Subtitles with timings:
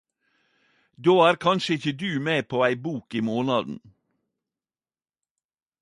[1.05, 3.79] Då er kanskje ikkje du med på ei bok i månaden?